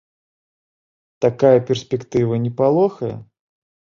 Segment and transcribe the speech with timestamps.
[1.25, 3.13] Такая перспектыва не палохае?